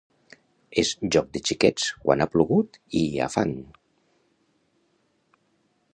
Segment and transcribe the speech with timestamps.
[0.83, 3.55] És joc de xiquets quan ha plogut i hi ha fang.